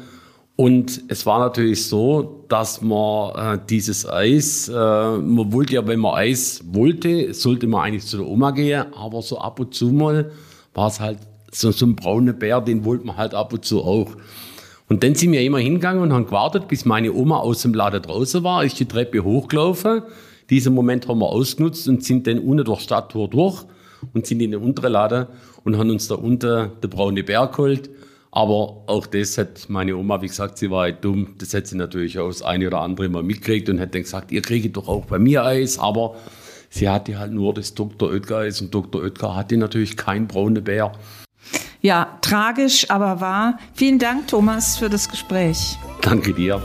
Und 0.55 1.01
es 1.09 1.25
war 1.25 1.39
natürlich 1.39 1.87
so, 1.87 2.45
dass 2.51 2.83
man 2.83 3.55
äh, 3.55 3.59
dieses 3.71 4.07
Eis, 4.07 4.69
äh, 4.69 4.73
man 4.73 5.51
wollte 5.51 5.77
ja, 5.77 5.87
wenn 5.87 5.99
man 5.99 6.17
Eis 6.17 6.63
wollte, 6.67 7.33
sollte 7.33 7.67
man 7.67 7.85
eigentlich 7.87 8.05
zu 8.05 8.19
der 8.19 8.27
Oma 8.27 8.51
gehen, 8.51 8.85
aber 8.95 9.23
so 9.23 9.39
ab 9.39 9.61
und 9.61 9.73
zu 9.73 9.93
mal 9.93 10.31
war 10.75 10.89
es 10.89 11.01
halt 11.01 11.21
so, 11.53 11.71
so 11.71 11.87
ein 11.87 11.97
brauner 11.97 12.35
Bär, 12.35 12.61
den 12.61 12.85
wollte 12.85 13.07
man 13.07 13.17
halt 13.17 13.33
ab 13.33 13.55
und 13.55 13.65
zu 13.65 13.83
auch. 13.83 14.11
Und 14.91 15.03
dann 15.03 15.15
sind 15.15 15.33
wir 15.33 15.41
immer 15.41 15.61
hingegangen 15.61 16.03
und 16.03 16.13
haben 16.13 16.27
gewartet, 16.27 16.69
bis 16.69 16.85
meine 16.85 17.15
Oma 17.15 17.39
aus 17.39 17.63
dem 17.63 17.73
Laden 17.73 18.03
draußen 18.03 18.45
war, 18.45 18.63
ist 18.63 18.79
die 18.79 18.85
Treppe 18.85 19.25
hochgelaufen 19.25 20.03
diesen 20.51 20.75
Moment 20.75 21.07
haben 21.07 21.21
wir 21.21 21.29
ausgenutzt 21.29 21.89
und 21.89 22.05
sind 22.05 22.27
dann 22.27 22.41
unten 22.41 22.65
durch 22.65 22.81
Stadttor 22.81 23.29
durch 23.29 23.65
und 24.13 24.27
sind 24.27 24.41
in 24.41 24.53
den 24.53 24.61
unteren 24.61 24.93
Laden 24.93 25.27
und 25.65 25.79
haben 25.79 25.91
uns 25.91 26.09
da 26.09 26.15
unten 26.15 26.71
der 26.83 26.89
braune 26.89 27.23
Bär 27.23 27.47
geholt. 27.47 27.91
Aber 28.33 28.85
auch 28.87 29.07
das 29.07 29.39
hat 29.39 29.69
meine 29.69 29.97
Oma, 29.97 30.23
wie 30.23 30.29
gesagt, 30.29 30.59
sie 30.59 30.71
war 30.71 30.83
halt 30.83 31.05
dumm. 31.05 31.35
Das 31.39 31.53
hat 31.53 31.67
sie 31.67 31.77
natürlich 31.77 32.19
auch 32.19 32.29
das 32.29 32.43
eine 32.43 32.69
oder 32.69 32.81
andere 32.81 33.09
mal 33.09 33.23
mitgekriegt 33.23 33.69
und 33.69 33.81
hat 33.81 33.95
dann 33.95 34.03
gesagt, 34.03 34.31
ihr 34.31 34.43
kriegt 34.43 34.77
doch 34.77 34.89
auch 34.89 35.07
bei 35.07 35.19
mir 35.19 35.45
Eis. 35.45 35.79
Aber 35.79 36.15
sie 36.69 36.89
hatte 36.89 37.19
halt 37.19 37.33
nur 37.33 37.55
das 37.55 37.75
Dr. 37.75 38.11
Oetker 38.11 38.39
Eis 38.39 38.61
und 38.61 38.73
Dr. 38.73 39.03
Oetker 39.03 39.35
hatte 39.35 39.57
natürlich 39.57 39.97
kein 39.97 40.29
braune 40.29 40.63
Bär. 40.63 40.93
Ja, 41.81 42.19
tragisch, 42.21 42.91
aber 42.91 43.21
wahr. 43.21 43.59
Vielen 43.75 43.99
Dank, 43.99 44.29
Thomas, 44.29 44.77
für 44.77 44.91
das 44.91 45.09
Gespräch. 45.09 45.79
Danke 46.03 46.35
dir. 46.35 46.63